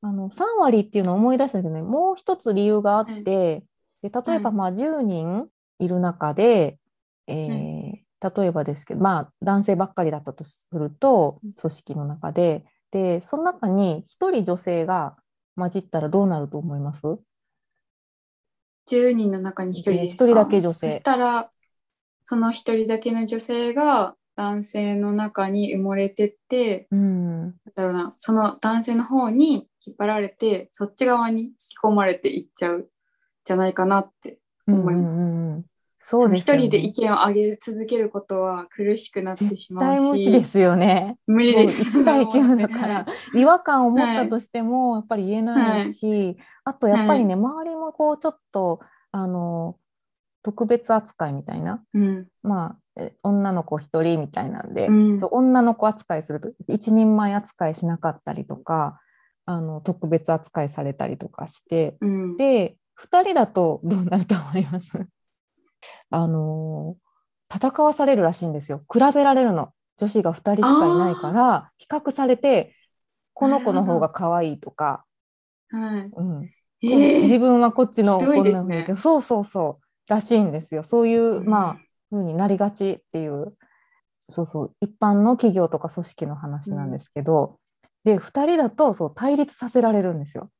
[0.00, 3.64] あの3割っていうのを思い出したけどね、もう一つ理由があって、
[4.02, 4.54] で例えばはい。
[4.54, 6.78] まあ10人いる中で、
[7.26, 11.52] えー例えばですけど、まあ、男性ばっかりだったとするとうん。
[11.52, 15.14] 組織の中ででその中に1人女性が
[15.54, 17.02] 混じったらどうなると思います
[18.86, 20.24] ？10人の中に1人ですか？
[20.24, 20.90] 一人だけ女性。
[20.90, 21.50] そしたら、
[22.26, 32.88] その1人だけの女性が男性の中に埋もれてって、うんだろうな、その男性の方に引っ張られて、そっち側に引き込まれていっちゃう
[33.48, 35.04] じゃないかなって思います。
[35.04, 35.64] うんうんうん
[36.00, 36.66] そうですよね。
[36.66, 41.18] 一人で意見を上げ続けることは苦しくなってし絶まう対無理でし、すよね。
[41.26, 41.90] 無理です。
[41.90, 43.40] そう1対9だか はらい。
[43.40, 48.78] 違和感を持ったとしてもやっぱり言えないし、あとやっぱりね、周りもこうちょっと
[49.10, 49.76] あの
[50.44, 52.28] 特別扱いみたいな、うん。
[52.44, 55.18] まあ、え女の子一人みたいなんで、うん。
[55.32, 59.00] 女の子扱いすると一人前扱いしなかったりとか
[59.46, 62.36] あの特別扱いされたりとかしてうん。
[62.36, 64.98] で2人だとどうなると思います？
[66.10, 66.96] あの
[67.54, 68.82] 戦わされるらしいんですよ。
[68.92, 69.72] 比べられるの。
[69.96, 72.74] 女子が2人しかいないから比較されて
[73.34, 75.04] この子の方が可愛いとか、
[75.70, 76.10] はい。
[76.14, 76.44] うん、
[76.82, 77.22] えー。
[77.22, 78.96] 自分はこっちのこんな風だけど。
[78.96, 79.84] そうそうそう。
[80.10, 80.84] らしいんですよ。
[80.84, 81.78] そういう、うんまあ
[82.10, 83.54] 風になりがちっていう
[84.28, 87.58] そうそう一般の企業とか組織の話なんですけど、
[88.04, 90.50] で2人だとそう対立させられるんですよ。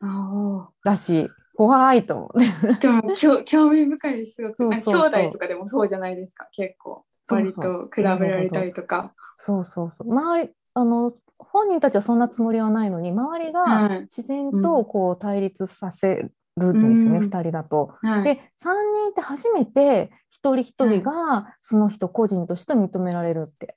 [0.00, 2.38] あらしい怖いと思う。
[2.38, 4.34] ーでもきょ興味深いです。
[4.34, 5.00] すごくそうそうそう。
[5.00, 6.48] なんか兄弟とかでもそうじゃないですか。
[6.52, 7.04] 結構。
[7.28, 9.14] 割と比べられたりとか。
[9.38, 10.10] そうそうそう。
[10.10, 13.88] 周りあの本人たちはそんなつもりはないのに周りはい。
[13.88, 17.24] が自然とこう対立させるんですよね、うん。
[17.24, 17.94] 2人だと。
[18.02, 18.24] はい。
[18.24, 23.76] で3人いて初めて一人一人がその人個人として認められるって。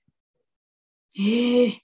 [1.18, 1.82] ええ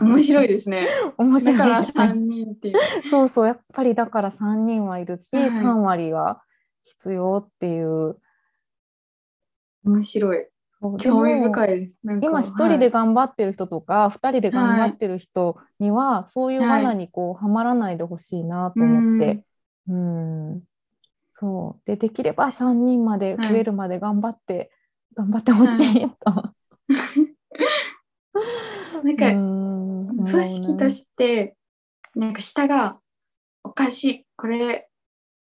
[0.00, 0.88] 面白いですね。
[1.16, 3.08] 面白いだからですね3人っていう。
[3.08, 5.48] そうそうやっぱりだから3人はいるし、はい。
[5.48, 6.42] 3割は
[6.82, 8.16] 必要っていう。
[9.84, 10.46] 面白い。
[10.98, 11.98] 興味深いです。
[12.20, 19.44] 今一人で頑張ってる人とか、二人で頑張ってる人には、そういうはい罠にこうはまらないでほしいなと思って、
[19.88, 20.62] うん、
[21.30, 21.82] そう。
[21.86, 23.48] でできれば3人まではい。
[23.48, 24.70] 増えるまで頑張って、
[25.16, 26.16] 頑張ってほしいと。
[29.02, 30.06] なんかうん。
[30.22, 31.56] 組織として
[32.14, 33.00] なんか下が
[33.62, 34.88] おかしいこれ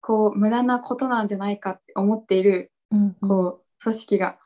[0.00, 3.28] こう無駄なことなんじゃないかって思っているうんうん。
[3.28, 4.38] こう組織が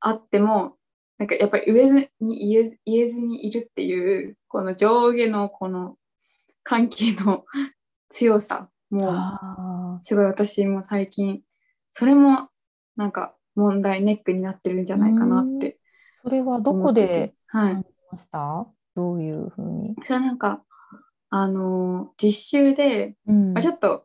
[0.00, 0.76] あっても
[1.18, 5.96] なんかやっぱり言えずに言えず言えずにいるっていうこの上下のこの
[6.62, 7.44] 関係の
[8.08, 11.42] 強さもあすごい私も最近
[11.90, 12.48] それも
[12.96, 18.66] なんか問題ネックになってるんじゃないかなってーそれはどこではいました？
[18.96, 20.62] どういうふうに、それはなんか
[21.30, 23.52] あのー実習でうん。
[23.54, 24.04] まあ、ちょっと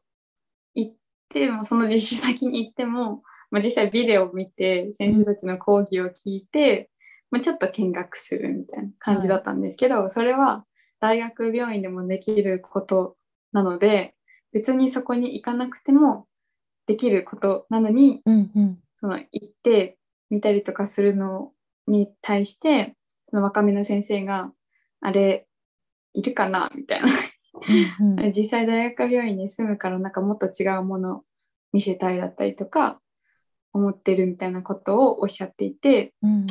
[0.76, 0.94] 行っ
[1.30, 6.90] てもその実習先に行っても、まあ、実際ビデオを見て先生たちの講義を聞いて、
[7.32, 10.66] まあ、ちょっと見学するみたいな感じだったんですけど、それは
[11.00, 13.16] 大学病院でもできること
[13.52, 14.16] なので
[14.54, 16.28] 別にそこに行かなくても
[16.88, 18.78] できることなのにうんうん。
[19.00, 19.98] その行って
[20.30, 21.52] 見たりとかするの
[21.88, 22.96] に対して
[23.30, 24.52] その若めの先生が
[25.02, 25.48] あれ
[26.14, 26.72] いるかな？
[26.76, 27.08] みたいな。
[28.00, 28.32] うんうん。
[28.32, 31.24] 実際大学病院に住むからなんかもっと違うものを
[31.74, 33.00] 見せたいだったりとか
[33.74, 36.46] 思ってるみたいなことをおっしゃっていてうん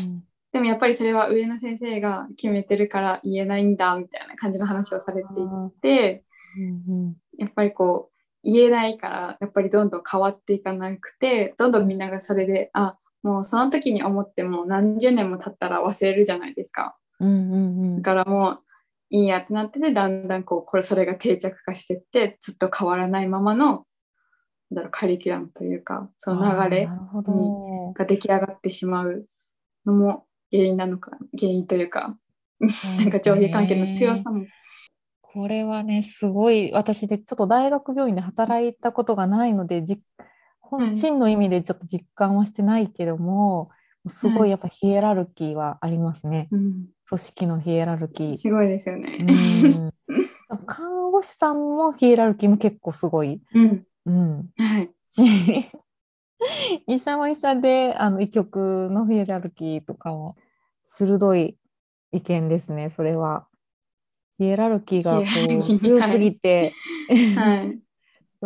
[0.53, 7.15] でもやっぱりそれは上の先生が決めてるから言えないんだみたいな感じの話をされていあてーうん。
[7.39, 16.97] やっぱりこう言えないからやっぱりどんどん変わっていかなくてどんどんみんながそれであもうその時に思っても何十年も経ったら忘れるじゃないですか。
[17.21, 18.59] うんうんうんだからもう
[19.11, 23.87] いいやってなっててだんだんこうこれそれが定着化してってずっと変わらないままの
[24.73, 29.27] だろうカリキュラムというかその流れなるほどが出来上がってしまう
[29.87, 32.17] のも原因なのか原因というか
[32.99, 34.47] なんか上下関係の強さも。
[35.21, 40.25] これはね、すごい、私でちょっと大学病院で働いたことがないので、じはい
[40.79, 43.71] 本真の意味でちょっと実感はしてないけども、
[44.07, 46.49] すごはいいやっぱヒエラルキーはありますね。
[46.51, 48.35] うん、組織のヒエラルキー。
[48.35, 49.19] すごいですよね。
[49.21, 49.95] うん
[50.67, 53.41] 看護師さんもヒエラルキーも結構すごい。
[53.55, 54.91] うん、うん、はい。
[55.09, 55.23] し
[56.87, 60.37] 医者は医者であの医局のヒエラルキーとかも
[60.87, 61.57] 鋭い
[62.13, 63.47] 意見ですね、それは。
[64.37, 66.73] ヒエラルキーがこう強すぎて、
[67.37, 67.79] はい。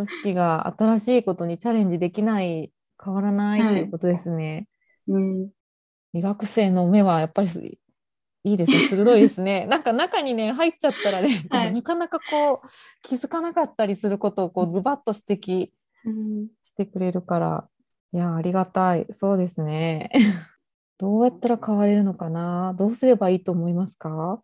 [0.05, 4.69] 組織が新しいことにチャレンジできない、変わらないはいっていうことですね。
[5.09, 5.51] うん、
[6.13, 7.79] 医学生の目はやっぱりすい
[8.45, 9.67] いですね、鋭いですね。
[9.71, 12.69] なんか中にね、入っちゃったらね、はいなかなかこう
[13.03, 15.71] 気づかなかったりすることをこうズバッと指摘
[16.05, 17.69] うんしてくれるから、
[18.13, 19.07] いや、ありがたい。
[19.11, 20.11] そうですね。
[20.99, 22.75] どうやったら変われるのかな？
[22.79, 24.41] どうすればいいと思いますか？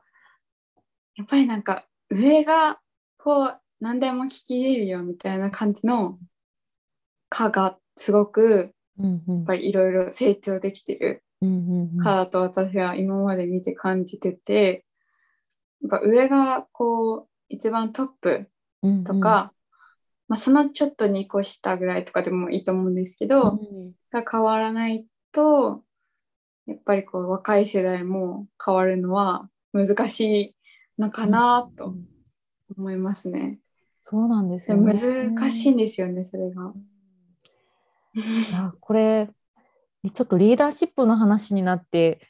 [1.16, 2.80] やっぱりなんか上が
[3.18, 6.18] こう何でも聞き入れるよみたいな感じの
[7.28, 9.36] 科がすごくうんうん。
[9.38, 12.02] やっぱりいろいろ成長できてるうんうんうん。
[12.02, 14.86] 科だと私は今まで見て感じてて
[15.82, 18.48] やっぱ上がこう一番トップ
[18.82, 19.04] うんうん。
[19.04, 19.52] とか、
[20.28, 23.58] まあ、そのちょっと2個下ぐらいとかでもいいと思うんですけど、
[24.10, 25.82] が変わらないと
[26.66, 30.56] やっぱりこう若い世代も変わるのは難しい
[30.98, 31.94] のかなと
[32.78, 33.58] 思いますね。
[34.06, 36.74] そうなんですよ、ね、難しいんですよね、それが。
[38.54, 39.30] あこれ
[40.12, 42.20] ちょっとリーダーシップの話になって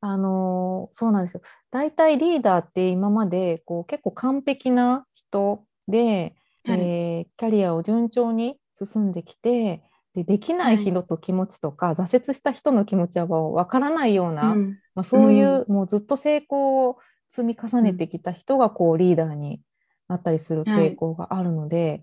[0.00, 1.42] あのそうなんですよ。
[1.70, 9.82] 大体リーダーって今までこう結構完璧な人で、はい、えー、キャリアを順調に進んできて
[10.14, 16.96] でできない人と気持ちとか、はい、挫折した人の気持ちは分からないような、うん、まあ、そういう、うん、もうずっと成功を
[17.28, 19.60] 積み重ねてきた人がこうリーダーに
[20.08, 22.02] なったりする傾向があるのではい、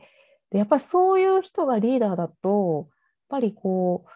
[0.51, 2.97] でやっぱりそういう人がリーダーだとやっ
[3.29, 4.09] ぱりこう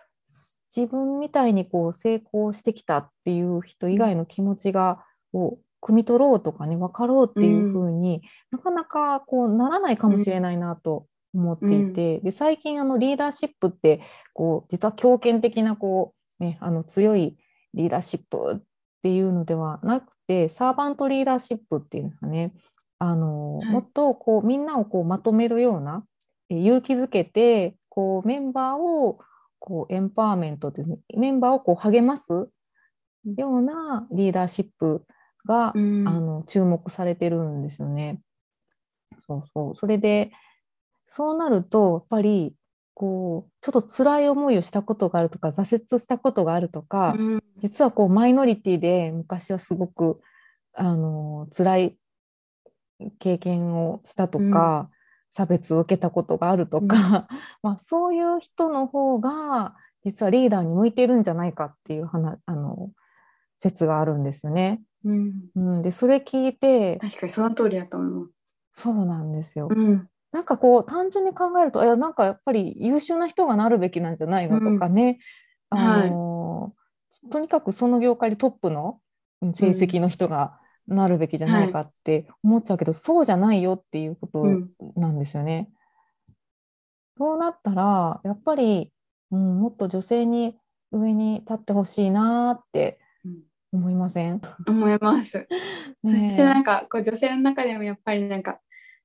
[0.76, 8.22] 自分みたいにこう成功してきたっていう人以外の気持ちがを汲み取ろうとかね分かろうっていうふうに、
[8.52, 14.02] うん、なかなかこうならないかもしれないなと思っていて、うん、で最近あのリーダーシップって
[14.34, 17.38] こう実は強権的なこう、ね、あの強い
[17.74, 18.62] リーダーシップっ
[19.04, 22.54] ていうのではなくてサーバントリーダーシップっていうのがね
[23.00, 26.04] あの、はい、もっとこうみんなをこうまとめるような
[26.50, 29.20] 勇気づけてこうメンバーを
[29.60, 30.84] こうエンパワーメントって
[31.18, 32.50] メンバーをこう励ます
[33.38, 35.04] ようなリーダーシップ
[35.46, 38.22] が、うん、あの注目されてるんですよね。
[39.20, 39.76] そうそう。
[39.76, 40.32] それで
[41.06, 42.54] そうなるとやっぱり
[42.94, 50.20] こうちょっと辛い思いをしたことがあるとか挫折したことがあるとか、うん、実はこうマイノリティで昔はすごく
[50.74, 51.99] あの辛い
[53.20, 54.90] 経験をしたとか、
[55.32, 62.92] 差別を受けたことがあるとか、うん、 まあ、そういう人の方が実はリーダーに向いているんじゃないかっていう話あの
[63.60, 64.82] 説があるんですね。
[65.04, 68.32] うん、うん、でそれ聞いて確かにその通りだと思う。
[68.72, 69.68] そうなんですよ。
[69.70, 75.20] うん、なんかこう単純に考えるといやなんかやっぱり優秀な人がなるべきなんじゃないのとかね、
[75.70, 76.70] あの、は
[77.28, 79.00] い、とにかくその業界でトップの
[79.42, 80.60] 成績の人が
[80.90, 84.46] なるべきじゃないかって思っちゃうけど、はい、そうじゃないよっていうこと
[85.00, 85.70] なんですよね。
[86.28, 88.92] うん、そうなったらやっぱり、
[89.32, 90.58] うん、もっと女性に
[90.92, 93.00] 上に立ってほしいなって
[93.72, 95.48] 思いません、思います。
[96.04, 98.60] ね、そしてなんかこう女性の中でもやっぱりなんか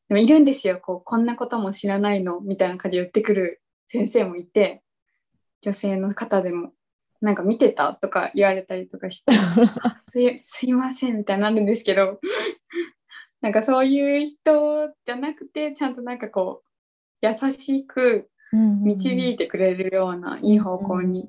[0.09, 0.79] でもいるんですよ。
[0.81, 4.83] こうこんなことも知らないのみたいな感じで言ってくる先生もいて
[5.61, 6.73] 女性の方でも
[7.25, 7.95] なんか見てた？
[7.95, 9.33] とか言われたりとかして
[9.99, 12.21] すいすいませんみたいになるんですけど。
[13.41, 21.29] なんかそういう人じゃなくてちゃんとなんかこう優しく導いてくれるようないい方向に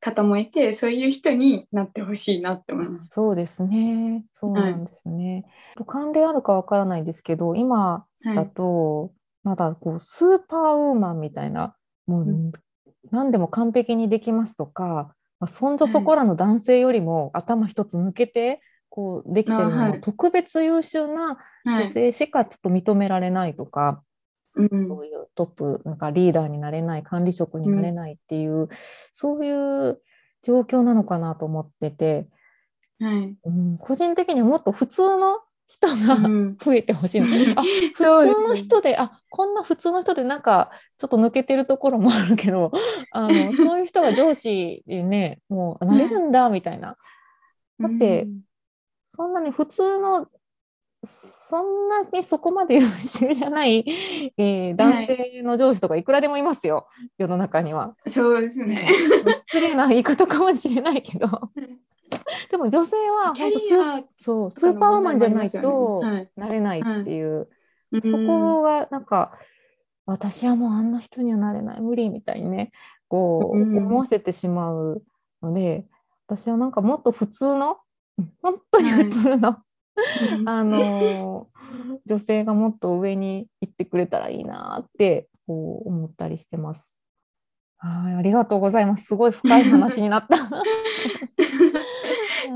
[0.00, 3.10] 方もいてそういう人になってほしいなって思います。
[3.10, 4.24] そうですね。
[4.32, 5.44] そうなんですね。
[5.76, 9.12] はい、関連あるかわからないですけど今だと、
[9.44, 12.52] まだこうスーパーウーマンみたいなもう
[13.10, 24.02] 何でも完璧にできますとか、まあ、そんじょそこらの男性よりも頭一つ抜けてこうできてるの特別優秀な女性しかちょっと認められないとか、
[24.54, 28.68] はい、そういうトップなんかリーダーになれない管理職になれないっていう、うん、
[29.12, 30.00] そういう
[30.42, 32.28] 状況なのかなと思ってて、
[33.00, 33.36] はい。
[33.44, 35.40] うん、個人的にはもっと普通の
[35.72, 36.16] 人が
[36.64, 42.70] 増えてほしいの、 うん、あ普通の人で、ね、あこんな普通の人でなんかちょっと抜けてるところもあるけど
[43.10, 46.96] あの そういう人が上司にねもうなれるんだみたいな。
[47.80, 48.40] だって、うん、
[49.10, 50.28] そんなに普通の
[51.04, 53.84] そんなにそこまで優秀じゃない、
[54.36, 57.96] えー、男性の上司とかいくらでもいますよ、はい、世の中には。
[58.06, 58.88] そうですね。
[59.48, 61.26] 失礼な言い方かもしれないけど。
[62.50, 66.02] でも女性は本当スそうスーパーウーマンじゃないと
[66.36, 67.44] なれないっていう、は
[67.92, 67.96] い。
[67.96, 69.38] はい、そこがなんか、
[70.06, 71.80] 私はもうあんな人にはなれない。
[71.80, 72.72] 無理みたいにね
[73.08, 75.02] こう思わせてしまう
[75.42, 75.86] ので、
[76.26, 77.78] 私はなんかもっと普通の
[78.40, 81.48] 本当に普通の、はい、 あの
[82.06, 86.98] 女性がもっと上に行ってくれたらいいなってこう思ったりしてます。
[87.78, 89.06] はい、ありがとうございます。
[89.06, 90.36] すごい深い話になった。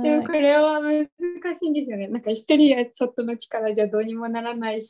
[0.03, 2.09] でもこれは難しいんですよね。
[2.09, 4.89] なんか一人やそっとの力じゃどうにもならないし。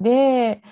[0.00, 0.62] で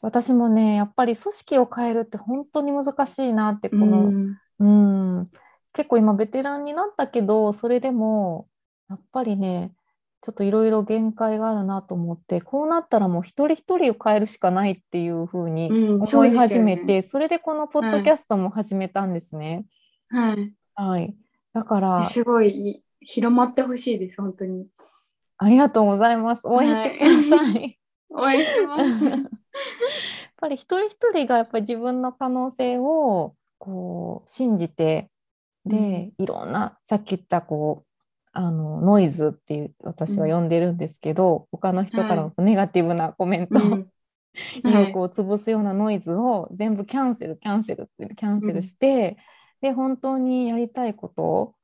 [0.00, 5.30] 私もねやっぱり組織を変えるって本当に難しいなってこの、うん、うん。
[5.72, 8.48] 結構今ベテランになったけどそれでも
[8.88, 9.72] やっぱりね
[10.22, 19.64] ちょっといろいろ限界があるなと思ってこうなったらもう一人一人を変えるしかないっていうふうに思い始めて、うんそね、それでこのポッドキャストも始めたんですね。
[20.08, 21.14] はい、はい、
[21.52, 24.66] だからすごい広まってほしいです本当に。
[25.38, 26.46] ありがとうございます。
[26.46, 27.54] 応援してください。
[27.54, 27.78] はい、
[28.10, 29.28] 応援します。
[30.38, 35.10] ぱり一人一人がやっぱり自分の可能性をこう信じて
[35.66, 37.88] で、いろんなさっき言ったこう
[38.32, 43.86] あのノイズっていう私は呼んでるんですけど、うん、他の人からのネガティブなコメント、はい、
[44.64, 49.16] 意欲を潰すようなノイズを全部キャンセルキャンセルってキャンセルして、うん、
[49.60, 51.54] で本当にやりたいこと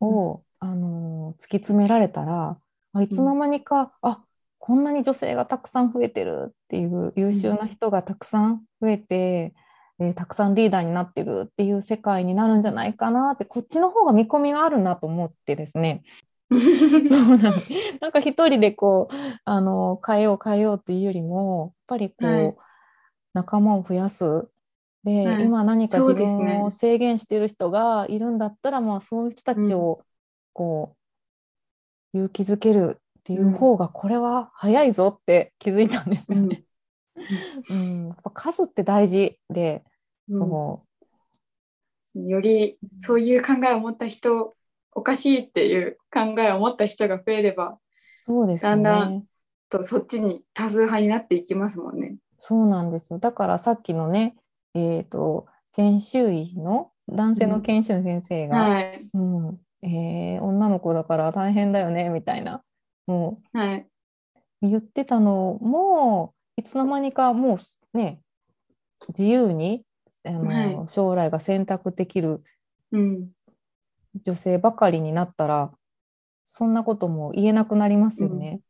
[0.00, 2.58] を、うん、あの突き詰められたら
[3.00, 4.24] いつの間にか、うん、あ
[4.58, 9.54] こんなに女性がたくさん増えてるっていう優秀な人がたくさん増えて、
[9.98, 16.02] えー、たくさんリーダーになってるっていう世界になるんじゃないかなってこっちの方が見込みがあるなと思ってですね。
[16.52, 17.54] そうなん
[18.00, 22.56] なんか一人でこうあの変えよう変えようっていうよりもやっぱりこう、はい、
[23.32, 24.48] 仲間を増やす
[25.04, 30.02] で、はい、今何か自分を制限している人がいるんだったら、ね、まあ、そういう人たちを
[30.52, 30.96] こ
[32.14, 36.64] う、勇気づけるっていう方がこれは早いぞって気づいたんですよね。
[37.70, 39.82] うん、やっぱ数って大事で、
[40.28, 40.92] そう。
[42.14, 44.54] よりそういう考えを持った人
[44.94, 47.78] おかしいっていう考えを持った人が増えれば
[48.26, 49.24] そうです、ね、だんだん
[49.70, 52.16] とそっちに多数派になっていきますもんね。
[52.38, 53.18] そうなんですよ。
[53.18, 54.34] だからさっきのね、
[54.74, 59.08] えーと、研修医の男性の研修医先生が、うんはい。
[59.14, 59.20] う
[59.52, 62.62] んえー、女の子だから大変だよねみたいな
[63.06, 63.86] もう、はい、
[64.62, 68.20] 言ってたのもいつの間にかもうね
[69.08, 69.84] 自由に
[70.24, 72.42] あの、はい、将来が選択できる、
[72.92, 73.28] うん、
[74.24, 75.72] 女性ばかりになったら
[76.44, 78.60] そんなことも言えなくなりますよね。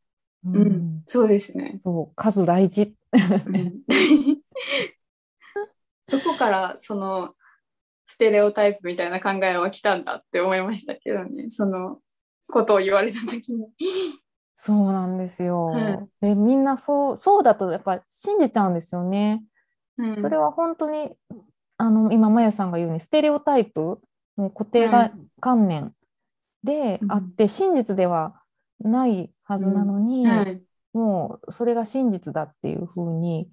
[0.44, 1.78] うん、うん、そうですね。
[1.82, 2.94] そう数大事。
[3.12, 4.91] どこ
[6.42, 7.34] からその
[8.04, 11.50] ステレオタイプみたいな考えは来たんだって思いましたけどね。
[11.50, 11.98] その
[12.48, 13.66] ことを言われた時に。
[14.56, 15.72] そうなんですよ。
[15.74, 19.42] うん、でみんなそうそうだとやっぱ信じちゃうんですよね。
[19.98, 21.10] うん、それは本当に
[21.78, 24.00] あの今まやさんが言うようにステレオタイプ
[24.36, 25.92] もう固定が観念
[26.62, 28.40] であって、真実では
[28.80, 30.24] ないはずなのに、
[30.92, 33.48] もうそれが真実だっていうふうに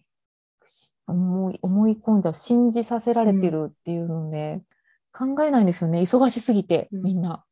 [1.10, 4.62] 思い思い込んじゃう信じさせられてるっていうので、
[5.12, 6.02] 考えないんですよね。
[6.02, 7.44] 忙しすぎてみんな。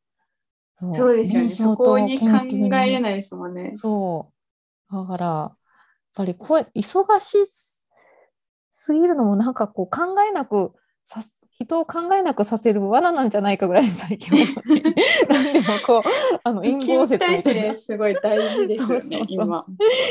[0.78, 0.92] そう。
[0.92, 1.48] そうですよね。
[1.48, 3.72] そこに考えれないですもんね。
[3.74, 4.32] そ
[4.90, 4.94] う。
[4.94, 5.56] だからやっ
[6.14, 7.36] ぱりこう忙し
[8.74, 10.72] すぎるのもなんかこう考えなく
[11.04, 14.38] さ人を考えなくさせる罠なんじゃないかぐらい最近
[15.28, 16.02] 何 でもこう
[16.44, 17.74] あの陰謀説みたいな。
[17.74, 18.88] すごい大事ですよね。
[18.88, 19.24] そうそうそう。
[19.28, 19.66] 今。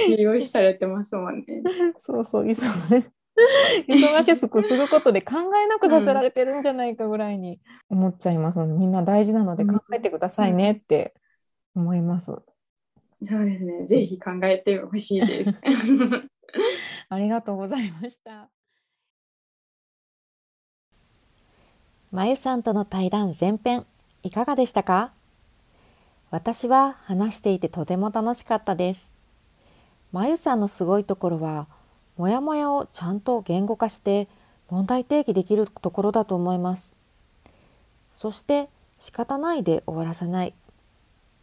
[0.08, 1.46] 重要視されてますもんね。
[1.98, 3.10] そうそう忙し
[3.88, 7.60] 忙しくすることで考えなくさせられてるんじゃないかぐらいに
[7.90, 8.60] 思っちゃいます。
[8.60, 11.14] ので、みんな大事なので考えてくださいねって
[11.76, 12.40] 思います、うんう
[13.24, 13.86] ん、そうですね。
[13.86, 15.56] ぜひ考えてほしいです。
[17.10, 18.50] ありがとうございました。
[22.12, 23.86] まゆさんとの対談前編
[24.24, 25.12] いかがでしたか？
[26.32, 29.12] 私は話していてとても楽しかったです。
[30.12, 31.68] まゆさんのすごいところは、
[32.18, 34.28] もやもやをちゃんと言語化して
[34.70, 36.94] 問題提起できるところだと思います。
[38.12, 40.54] そして仕方ないで終わらさない。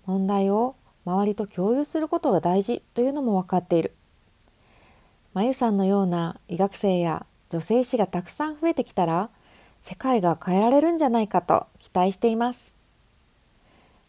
[0.06, 3.94] 問題を周りと共有することが大事というのも分かっている。
[5.32, 9.30] まゆさんのような医学生や女性医師がたくさん増えてきたら、
[9.80, 12.74] 世界が変えられるんじゃないかと期待しています。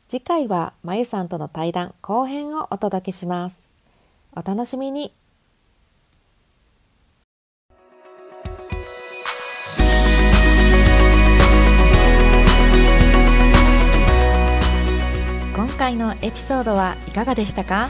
[0.07, 3.71] 次回はまゆさんとの対談後編をお届けします。
[4.35, 5.13] お楽しみに。
[16.21, 17.89] エピソードはいかがでしたか？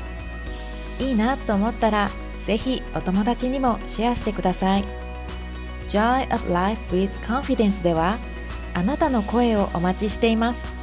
[0.99, 2.09] いいなと思ったら
[2.45, 4.85] ぜひお友達にもシェアしてください。
[5.89, 8.17] Joy of Life with Confidence では
[8.73, 10.73] あなたの声をお待ちしています。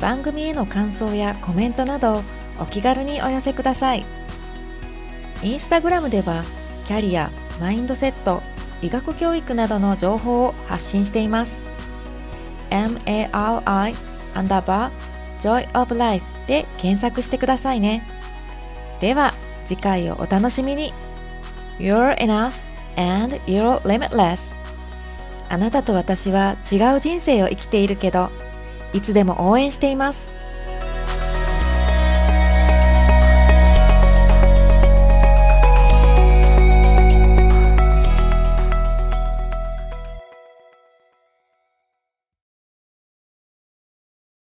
[0.00, 2.22] 番組への感想やコメントなど
[2.58, 4.04] お気軽にお寄せください。
[5.42, 6.44] インスタグラムでは
[6.86, 7.30] キャリア、
[7.60, 8.42] マインドセット、
[8.82, 11.66] 医学教育などの情報を発信しています。
[12.70, 13.94] MARI
[14.34, 18.06] アンダーバー Joy of Life で検索してくださいね。
[19.00, 19.34] では
[19.64, 20.92] 次回をお楽しみに。
[21.78, 22.62] You're enough
[22.96, 24.56] and you're limitless.
[25.48, 28.30] あなたと私は違う人生を生きているけど
[28.92, 30.32] いつでも応援しています。